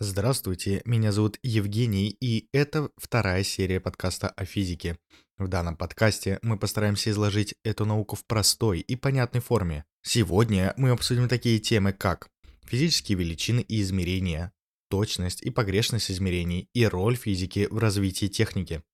Здравствуйте, 0.00 0.80
меня 0.84 1.10
зовут 1.10 1.40
Евгений, 1.42 2.16
и 2.20 2.48
это 2.52 2.88
вторая 2.96 3.42
серия 3.42 3.80
подкаста 3.80 4.28
о 4.28 4.44
физике. 4.44 4.96
В 5.38 5.48
данном 5.48 5.76
подкасте 5.76 6.38
мы 6.40 6.56
постараемся 6.56 7.10
изложить 7.10 7.56
эту 7.64 7.84
науку 7.84 8.14
в 8.14 8.24
простой 8.24 8.78
и 8.78 8.94
понятной 8.94 9.40
форме. 9.40 9.86
Сегодня 10.02 10.72
мы 10.76 10.90
обсудим 10.90 11.28
такие 11.28 11.58
темы, 11.58 11.92
как 11.92 12.30
физические 12.62 13.18
величины 13.18 13.58
и 13.58 13.80
измерения, 13.80 14.52
точность 14.88 15.42
и 15.42 15.50
погрешность 15.50 16.12
измерений 16.12 16.68
и 16.74 16.86
роль 16.86 17.16
физики 17.16 17.66
в 17.68 17.78
развитии 17.78 18.26
техники. 18.26 18.84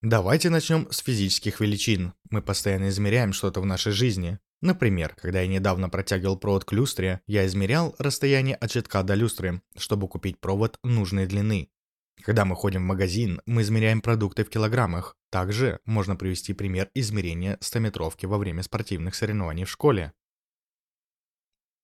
Давайте 0.00 0.48
начнем 0.48 0.86
с 0.92 0.98
физических 0.98 1.58
величин. 1.58 2.12
Мы 2.30 2.40
постоянно 2.40 2.88
измеряем 2.88 3.32
что-то 3.32 3.60
в 3.60 3.66
нашей 3.66 3.90
жизни. 3.90 4.38
Например, 4.60 5.14
когда 5.20 5.40
я 5.42 5.46
недавно 5.46 5.88
протягивал 5.88 6.38
провод 6.38 6.64
к 6.64 6.72
люстре, 6.72 7.20
я 7.26 7.44
измерял 7.46 7.94
расстояние 7.98 8.56
от 8.56 8.70
щитка 8.70 9.02
до 9.02 9.14
люстры, 9.14 9.60
чтобы 9.76 10.08
купить 10.08 10.40
провод 10.40 10.78
нужной 10.82 11.26
длины. 11.26 11.70
Когда 12.22 12.44
мы 12.44 12.56
ходим 12.56 12.82
в 12.82 12.86
магазин, 12.86 13.40
мы 13.44 13.62
измеряем 13.62 14.00
продукты 14.00 14.44
в 14.44 14.50
килограммах. 14.50 15.16
Также 15.30 15.80
можно 15.84 16.16
привести 16.16 16.54
пример 16.54 16.90
измерения 16.94 17.58
100-метровки 17.60 18.26
во 18.26 18.38
время 18.38 18.62
спортивных 18.62 19.14
соревнований 19.14 19.64
в 19.64 19.70
школе. 19.70 20.12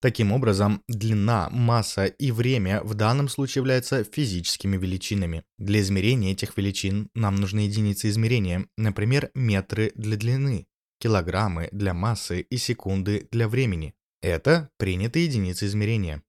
Таким 0.00 0.32
образом, 0.32 0.82
длина, 0.88 1.50
масса 1.50 2.06
и 2.06 2.30
время 2.30 2.82
в 2.82 2.94
данном 2.94 3.28
случае 3.28 3.60
являются 3.60 4.02
физическими 4.02 4.78
величинами. 4.78 5.44
Для 5.58 5.80
измерения 5.80 6.32
этих 6.32 6.56
величин 6.56 7.10
нам 7.14 7.36
нужны 7.36 7.60
единицы 7.60 8.08
измерения, 8.08 8.66
например, 8.78 9.30
метры 9.34 9.92
для 9.94 10.16
длины 10.16 10.69
килограммы 11.00 11.68
для 11.72 11.94
массы 11.94 12.42
и 12.42 12.56
секунды 12.58 13.26
для 13.32 13.48
времени. 13.48 13.94
Это 14.22 14.70
принятые 14.76 15.24
единицы 15.24 15.66
измерения. 15.66 16.22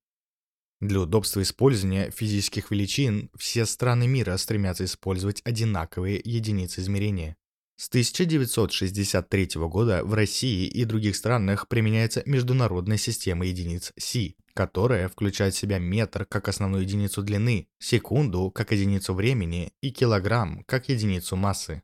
Для 0.79 1.01
удобства 1.01 1.43
использования 1.43 2.09
физических 2.09 2.71
величин 2.71 3.29
все 3.37 3.67
страны 3.67 4.07
мира 4.07 4.35
стремятся 4.37 4.85
использовать 4.85 5.41
одинаковые 5.45 6.19
единицы 6.23 6.81
измерения. 6.81 7.37
С 7.75 7.87
1963 7.89 9.49
года 9.55 10.03
в 10.03 10.13
России 10.13 10.67
и 10.67 10.85
других 10.85 11.15
странах 11.15 11.67
применяется 11.67 12.23
международная 12.25 12.97
система 12.97 13.45
единиц 13.45 13.91
Си, 13.97 14.37
которая 14.53 15.09
включает 15.09 15.53
в 15.53 15.57
себя 15.57 15.79
метр 15.79 16.25
как 16.25 16.47
основную 16.47 16.83
единицу 16.83 17.23
длины, 17.23 17.67
секунду 17.79 18.51
как 18.51 18.71
единицу 18.71 19.13
времени 19.13 19.73
и 19.81 19.91
килограмм 19.91 20.63
как 20.65 20.89
единицу 20.89 21.35
массы. 21.35 21.83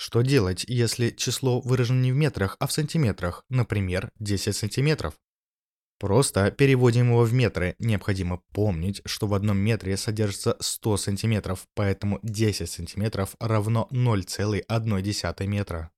Что 0.00 0.22
делать, 0.22 0.64
если 0.68 1.10
число 1.10 1.60
выражено 1.60 2.00
не 2.00 2.12
в 2.12 2.14
метрах, 2.14 2.54
а 2.60 2.68
в 2.68 2.72
сантиметрах, 2.72 3.44
например, 3.48 4.12
10 4.20 4.54
сантиметров? 4.54 5.14
Просто 5.98 6.52
переводим 6.52 7.08
его 7.08 7.24
в 7.24 7.32
метры. 7.32 7.74
Необходимо 7.80 8.40
помнить, 8.52 9.02
что 9.06 9.26
в 9.26 9.34
одном 9.34 9.58
метре 9.58 9.96
содержится 9.96 10.56
100 10.60 10.98
сантиметров, 10.98 11.66
поэтому 11.74 12.20
10 12.22 12.70
сантиметров 12.70 13.34
равно 13.40 13.88
0,1 13.90 15.46
метра. 15.48 15.90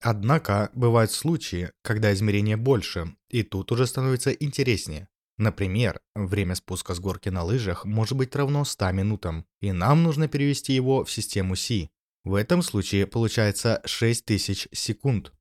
Однако 0.00 0.70
бывают 0.72 1.12
случаи, 1.12 1.72
когда 1.82 2.10
измерение 2.14 2.56
больше, 2.56 3.14
и 3.28 3.42
тут 3.42 3.70
уже 3.70 3.86
становится 3.86 4.30
интереснее. 4.30 5.08
Например, 5.36 6.00
время 6.14 6.54
спуска 6.54 6.94
с 6.94 7.00
горки 7.00 7.28
на 7.28 7.42
лыжах 7.42 7.84
может 7.84 8.16
быть 8.16 8.34
равно 8.34 8.64
100 8.64 8.92
минутам, 8.92 9.44
и 9.60 9.72
нам 9.72 10.02
нужно 10.02 10.26
перевести 10.26 10.72
его 10.72 11.04
в 11.04 11.12
систему 11.12 11.54
Си, 11.54 11.90
в 12.26 12.34
этом 12.34 12.60
случае 12.60 13.06
получается 13.06 13.80
6000 13.84 14.68
секунд. 14.72 15.32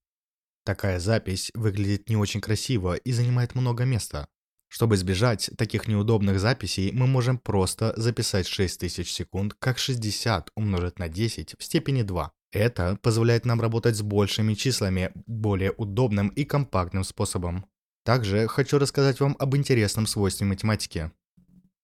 Такая 0.63 0.99
запись 0.99 1.49
выглядит 1.55 2.09
не 2.09 2.15
очень 2.15 2.41
красиво 2.41 2.93
и 2.95 3.11
занимает 3.11 3.55
много 3.55 3.85
места. 3.85 4.27
Чтобы 4.67 4.93
избежать 4.93 5.49
таких 5.57 5.87
неудобных 5.87 6.39
записей, 6.39 6.91
мы 6.91 7.07
можем 7.07 7.39
просто 7.39 7.93
записать 7.97 8.45
6000 8.45 9.09
секунд 9.09 9.55
как 9.57 9.79
60 9.79 10.51
умножить 10.55 10.99
на 10.99 11.09
10 11.09 11.55
в 11.57 11.63
степени 11.63 12.03
2. 12.03 12.31
Это 12.51 12.99
позволяет 13.01 13.47
нам 13.47 13.59
работать 13.59 13.95
с 13.95 14.03
большими 14.03 14.53
числами, 14.53 15.11
более 15.25 15.71
удобным 15.71 16.27
и 16.27 16.43
компактным 16.43 17.03
способом. 17.03 17.65
Также 18.03 18.47
хочу 18.47 18.77
рассказать 18.77 19.19
вам 19.19 19.35
об 19.39 19.55
интересном 19.55 20.05
свойстве 20.05 20.45
математики. 20.45 21.11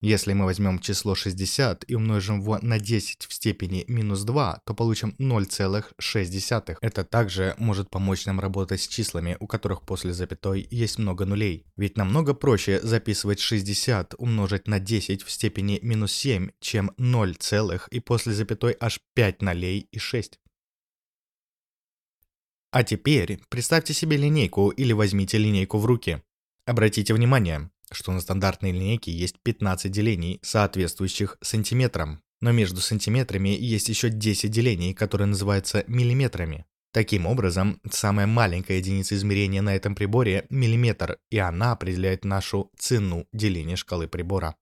Если 0.02 0.34
мы 0.34 0.46
возьмем 0.46 0.80
число 0.80 1.14
60 1.14 1.86
и 1.88 1.96
умножим 1.96 2.42
его 2.42 2.58
на 2.64 2.80
10 2.80 3.28
в 3.28 3.34
степени 3.34 3.86
минус 3.88 4.24
2, 4.24 4.64
то 4.66 4.74
получим 4.74 5.16
0,6. 5.20 6.78
Это 6.82 7.04
также 7.04 7.54
может 7.60 7.92
помочь 7.92 8.26
нам 8.26 8.40
работать 8.40 8.82
с 8.82 8.88
числами, 8.88 9.38
у 9.40 9.46
которых 9.46 9.84
после 9.84 10.12
запятой 10.12 10.68
есть 10.72 10.98
много 10.98 11.26
нулей. 11.26 11.68
Ведь 11.78 11.98
намного 11.98 12.34
проще 12.34 12.80
записывать 12.82 13.40
60 13.40 14.16
умножить 14.18 14.68
на 14.68 14.80
10 14.80 15.22
в 15.22 15.30
степени 15.30 15.78
минус 15.84 16.14
7, 16.14 16.50
чем 16.60 16.92
0, 16.98 17.38
и 17.92 18.00
после 18.00 18.34
запятой 18.34 18.76
аж 18.80 19.00
5 19.14 19.44
нолей 19.44 19.88
и 19.92 20.00
6. 20.00 20.40
А 22.72 22.84
теперь 22.84 23.40
представьте 23.50 23.94
себе 23.94 24.18
линейку 24.18 24.70
или 24.70 24.94
возьмите 24.94 25.38
линейку 25.38 25.78
в 25.78 25.86
руки. 25.86 26.24
Обратите 26.66 27.14
внимание, 27.14 27.70
что 27.92 28.12
на 28.12 28.22
стандартной 28.22 28.72
линейке 28.72 29.12
есть 29.12 29.38
15 29.44 29.92
делений, 29.92 30.40
соответствующих 30.42 31.38
сантиметрам. 31.42 32.22
Но 32.42 32.52
между 32.52 32.82
сантиметрами 32.82 33.50
есть 33.50 33.90
еще 33.90 34.10
10 34.10 34.50
делений, 34.50 34.94
которые 34.94 35.28
называются 35.28 35.84
миллиметрами. 35.88 36.66
Таким 36.94 37.26
образом, 37.26 37.80
самая 37.90 38.28
маленькая 38.28 38.78
единица 38.78 39.16
измерения 39.16 39.62
на 39.62 39.76
этом 39.76 39.96
приборе– 39.96 40.46
миллиметр, 40.50 41.20
и 41.30 41.38
она 41.38 41.72
определяет 41.72 42.26
нашу 42.26 42.70
цену 42.78 43.28
деления 43.32 43.78
шкалы 43.78 44.08
прибора. 44.08 44.56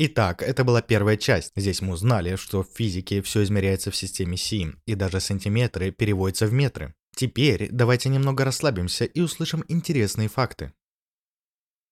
Итак, 0.00 0.42
это 0.42 0.64
была 0.64 0.80
первая 0.80 1.16
часть. 1.16 1.52
Здесь 1.56 1.80
мы 1.80 1.92
узнали, 1.92 2.36
что 2.36 2.62
в 2.62 2.68
физике 2.72 3.20
все 3.22 3.42
измеряется 3.42 3.90
в 3.90 3.96
системе 3.96 4.36
Си, 4.36 4.72
и 4.86 4.94
даже 4.94 5.20
сантиметры 5.20 5.90
переводятся 5.90 6.46
в 6.46 6.52
метры. 6.52 6.94
Теперь 7.18 7.68
давайте 7.72 8.10
немного 8.10 8.44
расслабимся 8.44 9.04
и 9.04 9.20
услышим 9.20 9.64
интересные 9.66 10.28
факты. 10.28 10.72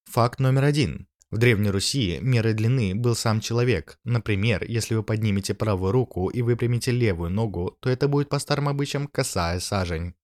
Факт 0.04 0.38
номер 0.38 0.62
один. 0.62 1.09
В 1.32 1.38
Древней 1.38 1.70
Руси 1.70 2.20
мерой 2.22 2.54
длины 2.54 2.94
был 2.94 3.16
сам 3.16 3.41
человек. 3.41 3.98
Например, 4.04 4.62
если 4.62 4.94
вы 4.94 5.03
поднимете 5.03 5.53
правую 5.53 5.91
руку 5.91 6.28
и 6.28 6.42
выпрямите 6.42 6.92
левую 6.92 7.31
ногу, 7.31 7.76
то 7.81 7.91
это 7.91 8.06
будет 8.06 8.28
по 8.28 8.38
старым 8.38 8.69
обычаям 8.69 9.09
косая 9.09 9.59
сажень. 9.59 10.15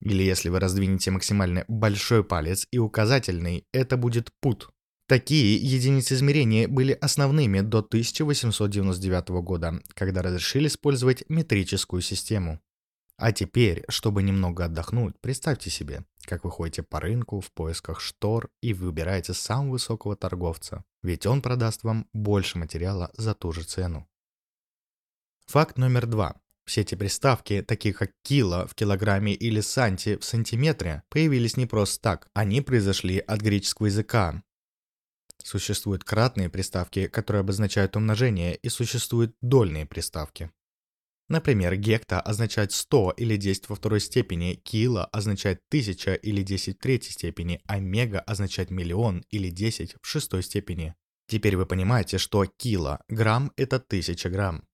Или 0.00 0.24
если 0.24 0.48
вы 0.48 0.58
раздвинете 0.58 1.12
максимально 1.12 1.64
большой 1.68 2.24
палец 2.24 2.66
и 2.72 2.78
указательный, 2.78 3.64
это 3.72 3.96
будет 3.96 4.32
пут. 4.40 4.70
Такие 5.06 5.54
единицы 5.54 6.14
измерения 6.14 6.66
были 6.66 6.98
основными 7.00 7.60
до 7.60 7.78
1899 7.78 9.28
года, 9.28 9.80
когда 9.94 10.20
разрешили 10.20 10.66
использовать 10.66 11.22
метрическую 11.28 12.02
систему. 12.02 12.60
А 13.18 13.32
теперь, 13.32 13.84
чтобы 13.88 14.22
немного 14.22 14.66
отдохнуть, 14.66 15.20
представьте 15.20 15.70
себе, 15.70 16.04
как 16.22 16.44
вы 16.44 16.52
ходите 16.52 16.84
по 16.84 17.00
рынку 17.00 17.40
в 17.40 17.50
поисках 17.50 18.00
штор 18.00 18.48
и 18.62 18.72
выбираете 18.72 19.34
самого 19.34 19.72
высокого 19.72 20.14
торговца, 20.14 20.84
ведь 21.02 21.26
он 21.26 21.42
продаст 21.42 21.82
вам 21.82 22.06
больше 22.12 22.58
материала 22.58 23.10
за 23.14 23.34
ту 23.34 23.50
же 23.50 23.64
цену. 23.64 24.08
Факт 25.46 25.78
номер 25.78 26.06
два. 26.06 26.40
Все 26.64 26.82
эти 26.82 26.94
приставки, 26.94 27.62
такие 27.62 27.92
как 27.92 28.12
кило 28.22 28.68
в 28.68 28.76
килограмме 28.76 29.34
или 29.34 29.62
санти 29.62 30.16
в 30.16 30.24
сантиметре, 30.24 31.02
появились 31.08 31.56
не 31.56 31.66
просто 31.66 32.00
так. 32.00 32.28
Они 32.34 32.60
произошли 32.60 33.18
от 33.18 33.40
греческого 33.40 33.86
языка. 33.86 34.44
Существуют 35.42 36.04
кратные 36.04 36.50
приставки, 36.50 37.08
которые 37.08 37.40
обозначают 37.40 37.96
умножение, 37.96 38.54
и 38.54 38.68
существуют 38.68 39.34
дольные 39.40 39.86
приставки. 39.86 40.52
Например, 41.28 41.76
гекта 41.76 42.20
означает 42.20 42.72
100 42.72 43.14
или 43.18 43.36
10 43.36 43.68
во 43.68 43.76
второй 43.76 44.00
степени, 44.00 44.54
кило 44.54 45.08
означает 45.12 45.60
1000 45.68 46.14
или 46.14 46.42
10 46.42 46.76
в 46.76 46.80
третьей 46.80 47.12
степени, 47.12 47.60
а 47.66 47.80
мега 47.80 48.20
означает 48.20 48.70
миллион 48.70 49.24
или 49.30 49.50
10 49.50 49.96
в 50.00 50.06
шестой 50.06 50.42
степени. 50.42 50.94
Теперь 51.26 51.56
вы 51.56 51.66
понимаете, 51.66 52.16
что 52.16 52.46
кило, 52.46 53.00
грамм– 53.08 53.52
это 53.56 53.76
1000 53.76 54.30
грамм. 54.30 54.64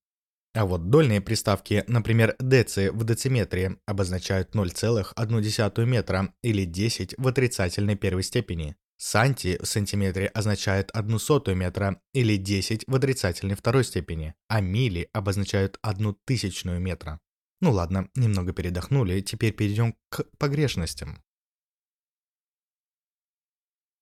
А 0.55 0.67
вот 0.67 0.89
дольные 0.89 1.21
приставки, 1.21 1.83
например, 1.89 2.37
деци 2.39 2.93
в 2.93 3.03
дециметре, 3.03 3.79
обозначают 3.87 4.55
0,1 4.55 5.85
метра 5.85 6.33
или 6.43 6.65
10 6.65 7.17
в 7.19 7.27
отрицательной 7.27 7.97
первой 7.97 8.23
степени. 8.23 8.77
Санти 9.07 9.59
в 9.63 9.67
сантиметре 9.67 10.29
означает 10.29 10.91
одну 10.93 11.19
сотую 11.19 11.59
метра 11.59 12.01
или 12.15 12.39
10 12.39 12.85
в 12.87 12.95
отрицательной 12.95 13.55
второй 13.55 13.85
степени, 13.85 14.35
а 14.49 14.63
мили 14.63 15.11
обозначают 15.13 15.79
одну 15.83 16.15
тысячную 16.25 16.81
метра. 16.81 17.21
Ну 17.61 17.73
ладно, 17.73 18.09
немного 18.15 18.55
передохнули, 18.55 19.21
теперь 19.21 19.53
перейдем 19.53 19.95
к 20.09 20.25
погрешностям. 20.39 21.23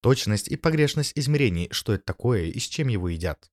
Точность 0.02 0.46
и 0.46 0.54
погрешность 0.54 1.14
измерений, 1.16 1.66
что 1.72 1.94
это 1.94 2.04
такое 2.04 2.44
и 2.44 2.60
с 2.60 2.68
чем 2.68 2.86
его 2.86 3.08
едят. 3.08 3.50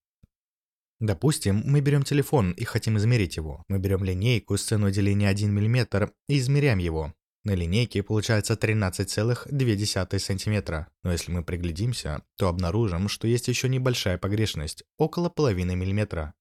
Допустим, 1.00 1.64
мы 1.66 1.82
берем 1.82 2.04
телефон 2.04 2.52
и 2.52 2.64
хотим 2.64 2.98
измерить 2.98 3.38
его. 3.38 3.64
Мы 3.70 3.80
берем 3.80 4.04
линейку 4.04 4.56
с 4.56 4.66
ценой 4.66 4.92
деления 4.92 5.30
1 5.30 5.52
мм 5.52 6.14
и 6.28 6.38
измеряем 6.38 6.78
его. 6.78 7.16
На 7.46 7.56
линейке 7.56 8.04
получается 8.04 8.56
13,2 8.56 10.20
см, 10.20 10.88
но 11.04 11.12
если 11.12 11.32
мы 11.32 11.44
приглядимся, 11.44 12.24
то 12.38 12.50
обнаружим, 12.50 13.08
что 13.08 13.28
есть 13.28 13.48
еще 13.48 13.70
небольшая 13.70 14.18
погрешность, 14.18 14.84
около 14.98 15.30
половины 15.30 15.76
миллиметра. 15.76 16.34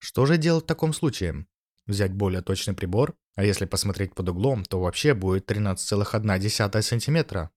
Что 0.00 0.26
же 0.26 0.36
делать 0.36 0.64
в 0.64 0.66
таком 0.66 0.92
случае? 0.92 1.46
Взять 1.86 2.12
более 2.12 2.42
точный 2.42 2.74
прибор, 2.74 3.14
а 3.36 3.44
если 3.44 3.64
посмотреть 3.64 4.14
под 4.14 4.28
углом, 4.28 4.64
то 4.64 4.80
вообще 4.80 5.14
будет 5.14 5.48
13,1 5.50 6.82
см. 6.82 7.50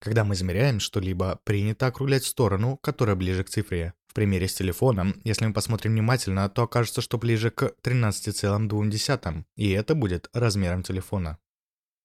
Когда 0.00 0.24
мы 0.24 0.34
измеряем 0.34 0.80
что-либо, 0.80 1.40
принято 1.44 1.86
округлять 1.86 2.24
сторону, 2.24 2.76
которая 2.76 3.16
ближе 3.16 3.44
к 3.44 3.50
цифре. 3.50 3.94
В 4.08 4.14
примере 4.14 4.48
с 4.48 4.54
телефоном, 4.54 5.20
если 5.24 5.46
мы 5.46 5.52
посмотрим 5.52 5.92
внимательно, 5.92 6.48
то 6.48 6.62
окажется, 6.62 7.02
что 7.02 7.18
ближе 7.18 7.50
к 7.50 7.74
13,2, 7.82 9.44
и 9.56 9.70
это 9.70 9.94
будет 9.94 10.28
размером 10.32 10.82
телефона. 10.82 11.38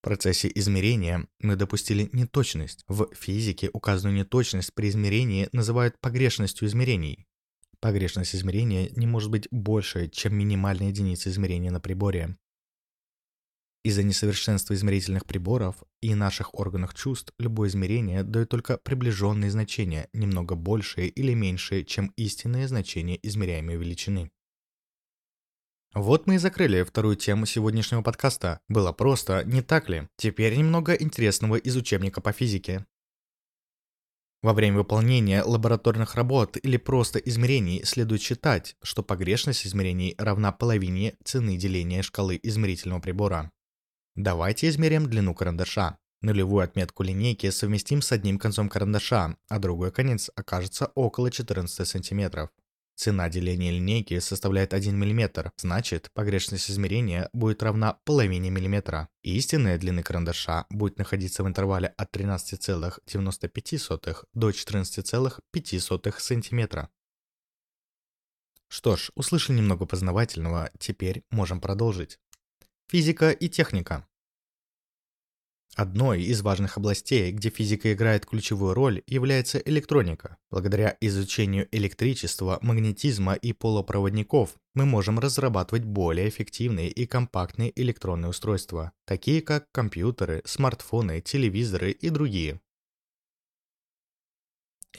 В 0.04 0.06
процессе 0.06 0.52
измерения 0.54 1.26
мы 1.40 1.56
допустили 1.56 2.10
неточность. 2.12 2.84
В 2.90 3.08
физике 3.16 3.70
указанную 3.72 4.18
неточность 4.18 4.74
при 4.74 4.90
измерении 4.90 5.48
называют 5.54 5.98
погрешностью 6.02 6.68
измерений. 6.68 7.26
Погрешность 7.80 8.36
измерения 8.36 8.90
не 8.98 9.08
может 9.08 9.32
быть 9.32 9.48
больше, 9.50 10.10
чем 10.10 10.36
минимальная 10.36 10.90
единица 10.90 11.30
измерения 11.30 11.72
на 11.72 11.80
приборе. 11.80 12.36
Из-за 13.86 14.04
несовершенства 14.04 14.74
измерительных 14.74 15.26
приборов 15.26 15.82
и 16.02 16.14
наших 16.16 16.54
органов 16.54 16.94
чувств 16.94 17.32
любое 17.40 17.70
измерение 17.70 18.24
дает 18.24 18.50
только 18.50 18.78
приближенные 18.80 19.52
значения, 19.52 20.10
немного 20.12 20.56
большие 20.56 21.08
или 21.08 21.34
меньшие, 21.34 21.86
чем 21.86 22.12
истинное 22.18 22.68
значение 22.68 23.26
измеряемой 23.26 23.78
величины. 23.78 24.32
Вот 25.94 26.26
мы 26.26 26.36
и 26.36 26.38
закрыли 26.40 26.82
вторую 26.82 27.16
тему 27.16 27.46
сегодняшнего 27.46 28.02
подкаста. 28.02 28.60
Было 28.68 28.92
просто, 28.92 29.44
не 29.46 29.62
так 29.62 29.90
ли? 29.90 30.08
Теперь 30.18 30.58
немного 30.58 30.94
интересного 30.94 31.56
из 31.56 31.76
учебника 31.76 32.20
по 32.20 32.32
физике. 32.32 32.88
Во 34.42 34.54
время 34.54 34.78
выполнения 34.78 35.44
лабораторных 35.44 36.16
работ 36.16 36.58
или 36.62 36.78
просто 36.78 37.20
измерений 37.20 37.84
следует 37.86 38.24
считать, 38.24 38.76
что 38.82 39.04
погрешность 39.04 39.68
измерений 39.68 40.16
равна 40.18 40.52
половине 40.52 41.16
цены 41.24 41.58
деления 41.58 42.02
шкалы 42.02 42.40
измерительного 42.42 43.00
прибора. 43.00 43.52
Давайте 44.16 44.70
измерим 44.70 45.06
длину 45.06 45.36
карандаша. 45.36 46.00
Нулевую 46.22 46.64
отметку 46.64 47.04
линейки 47.04 47.52
совместим 47.52 48.02
с 48.02 48.12
одним 48.12 48.40
концом 48.40 48.68
карандаша, 48.68 49.38
а 49.48 49.60
другой 49.60 49.92
конец 49.92 50.32
окажется 50.36 50.88
около 50.96 51.30
14 51.30 51.88
см. 51.88 52.50
Цена 52.96 53.28
деления 53.28 53.72
линейки 53.72 54.20
составляет 54.20 54.74
1 54.74 54.96
мм, 54.96 55.52
значит, 55.58 56.12
погрешность 56.14 56.70
измерения 56.70 57.30
будет 57.34 57.64
равна 57.64 57.94
половине 58.06 58.52
миллиметра. 58.52 59.10
Истинная 59.24 59.80
длина 59.80 60.04
карандаша 60.04 60.68
будет 60.70 61.00
находиться 61.00 61.44
в 61.44 61.48
интервале 61.48 61.88
от 61.98 62.16
13,95 62.16 64.26
до 64.34 64.52
14,5 64.52 66.20
см. 66.20 66.90
Что 68.68 68.96
ж, 68.96 69.12
услышали 69.16 69.58
немного 69.58 69.86
познавательного, 69.86 70.72
теперь 70.80 71.24
можем 71.32 71.62
продолжить. 71.62 72.20
Физика 72.88 73.32
и 73.32 73.50
техника. 73.50 74.08
Одной 75.76 76.22
из 76.22 76.44
важных 76.44 76.78
областей, 76.78 77.32
где 77.32 77.50
физика 77.50 77.92
играет 77.94 78.28
ключевую 78.28 78.76
роль, 78.76 79.02
является 79.08 79.58
электроника. 79.58 80.38
Благодаря 80.52 80.96
изучению 81.02 81.68
электричества, 81.72 82.60
магнетизма 82.62 83.34
и 83.34 83.54
полупроводников 83.54 84.52
мы 84.76 84.86
можем 84.86 85.18
разрабатывать 85.18 85.84
более 85.84 86.30
эффективные 86.30 86.90
и 86.90 87.08
компактные 87.08 87.72
электронные 87.82 88.30
устройства, 88.30 88.92
такие 89.06 89.42
как 89.42 89.72
компьютеры, 89.72 90.44
смартфоны, 90.46 91.22
телевизоры 91.22 91.90
и 91.90 92.10
другие. 92.10 92.62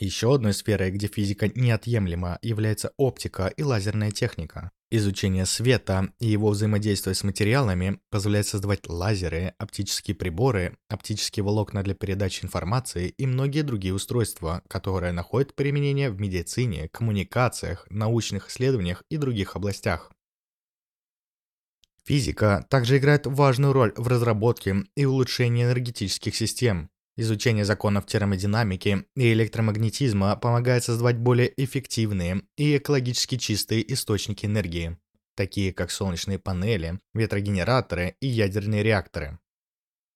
Еще 0.00 0.34
одной 0.34 0.54
сферой, 0.54 0.90
где 0.90 1.06
физика 1.06 1.46
неотъемлема, 1.48 2.38
является 2.42 2.92
оптика 2.96 3.46
и 3.46 3.62
лазерная 3.62 4.10
техника. 4.10 4.72
Изучение 4.90 5.46
света 5.46 6.12
и 6.18 6.26
его 6.26 6.50
взаимодействие 6.50 7.14
с 7.14 7.22
материалами 7.22 8.00
позволяет 8.10 8.46
создавать 8.48 8.88
лазеры, 8.88 9.54
оптические 9.58 10.16
приборы, 10.16 10.76
оптические 10.88 11.44
волокна 11.44 11.84
для 11.84 11.94
передачи 11.94 12.44
информации 12.44 13.14
и 13.16 13.26
многие 13.26 13.62
другие 13.62 13.94
устройства, 13.94 14.62
которые 14.68 15.12
находят 15.12 15.54
применение 15.54 16.10
в 16.10 16.20
медицине, 16.20 16.88
коммуникациях, 16.88 17.86
научных 17.88 18.48
исследованиях 18.48 19.04
и 19.10 19.16
других 19.16 19.54
областях. 19.54 20.10
Физика 22.04 22.66
также 22.68 22.98
играет 22.98 23.26
важную 23.26 23.72
роль 23.72 23.94
в 23.96 24.08
разработке 24.08 24.84
и 24.94 25.04
улучшении 25.06 25.64
энергетических 25.64 26.36
систем. 26.36 26.90
Изучение 27.16 27.64
законов 27.64 28.06
термодинамики 28.06 29.04
и 29.14 29.32
электромагнетизма 29.32 30.34
помогает 30.36 30.82
создавать 30.82 31.16
более 31.16 31.52
эффективные 31.62 32.42
и 32.56 32.76
экологически 32.76 33.36
чистые 33.36 33.92
источники 33.92 34.46
энергии, 34.46 34.98
такие 35.36 35.72
как 35.72 35.92
солнечные 35.92 36.40
панели, 36.40 36.98
ветрогенераторы 37.12 38.16
и 38.20 38.26
ядерные 38.26 38.82
реакторы. 38.82 39.38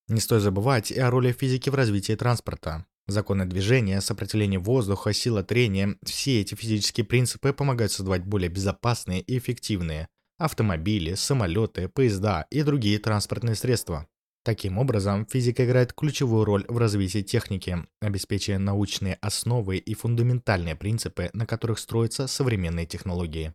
Не 0.09 0.21
стоит 0.21 0.43
забывать 0.43 0.91
и 0.91 0.99
о 0.99 1.11
роли 1.11 1.33
физики 1.33 1.71
в 1.71 1.75
развитии 1.75 2.17
транспорта. 2.17 2.87
Законы 3.07 3.47
движения, 3.47 4.01
сопротивление 4.01 4.59
воздуха, 4.59 5.13
сила 5.13 5.45
трения– 5.45 5.97
все 6.05 6.41
эти 6.41 6.55
физические 6.55 7.07
принципы 7.07 7.53
помогают 7.53 7.93
создавать 7.93 8.25
более 8.25 8.51
безопасные 8.51 9.21
и 9.21 9.39
эффективные 9.39 10.09
автомобили, 10.39 11.15
самолеты, 11.15 11.89
поезда 11.89 12.47
и 12.51 12.63
другие 12.63 12.99
транспортные 12.99 13.57
средства. 13.57 14.07
Таким 14.45 14.79
образом, 14.79 15.27
физика 15.27 15.65
играет 15.65 15.93
ключевую 15.93 16.45
роль 16.45 16.65
в 16.69 16.79
развитии 16.79 17.23
техники, 17.23 17.87
обеспечивая 18.01 18.59
научные 18.59 19.15
основы 19.15 19.77
и 19.77 19.95
фундаментальные 19.95 20.77
принципы, 20.77 21.31
на 21.33 21.47
которых 21.47 21.79
строятся 21.79 22.27
современные 22.27 22.87
технологии. 22.87 23.53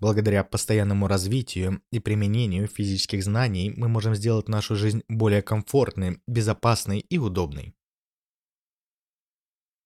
Благодаря 0.00 0.44
постоянному 0.44 1.08
развитию 1.08 1.82
и 1.92 1.98
применению 2.00 2.66
физических 2.68 3.22
знаний 3.22 3.70
мы 3.76 3.88
можем 3.88 4.14
сделать 4.14 4.48
нашу 4.48 4.74
жизнь 4.74 5.02
более 5.08 5.42
комфортной, 5.42 6.20
безопасной 6.26 7.00
и 7.00 7.18
удобной. 7.18 7.74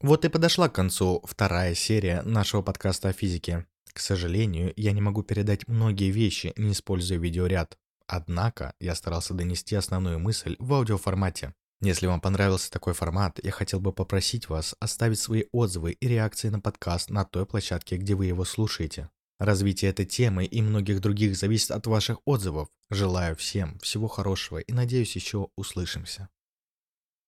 Вот 0.00 0.24
и 0.24 0.28
подошла 0.28 0.68
к 0.68 0.74
концу 0.74 1.20
вторая 1.24 1.74
серия 1.74 2.22
нашего 2.22 2.62
подкаста 2.62 3.08
о 3.08 3.12
физике. 3.12 3.66
К 3.92 3.98
сожалению, 3.98 4.72
я 4.76 4.92
не 4.92 5.00
могу 5.00 5.22
передать 5.22 5.66
многие 5.66 6.10
вещи, 6.10 6.52
не 6.56 6.72
используя 6.72 7.18
видеоряд. 7.18 7.78
Однако 8.06 8.74
я 8.80 8.94
старался 8.94 9.34
донести 9.34 9.74
основную 9.74 10.18
мысль 10.18 10.56
в 10.58 10.72
аудиоформате. 10.74 11.54
Если 11.80 12.06
вам 12.06 12.20
понравился 12.20 12.70
такой 12.70 12.94
формат, 12.94 13.38
я 13.42 13.50
хотел 13.50 13.80
бы 13.80 13.92
попросить 13.92 14.48
вас 14.48 14.74
оставить 14.80 15.18
свои 15.18 15.44
отзывы 15.52 15.92
и 15.92 16.08
реакции 16.08 16.48
на 16.48 16.60
подкаст 16.60 17.10
на 17.10 17.24
той 17.24 17.46
площадке, 17.46 17.96
где 17.96 18.14
вы 18.14 18.26
его 18.26 18.44
слушаете. 18.44 19.10
Развитие 19.38 19.90
этой 19.90 20.06
темы 20.06 20.44
и 20.44 20.62
многих 20.62 21.00
других 21.00 21.36
зависит 21.36 21.72
от 21.72 21.86
ваших 21.86 22.18
отзывов. 22.24 22.68
Желаю 22.88 23.34
всем 23.36 23.78
всего 23.80 24.06
хорошего 24.06 24.58
и 24.58 24.72
надеюсь 24.72 25.14
еще 25.16 25.48
услышимся. 25.56 26.28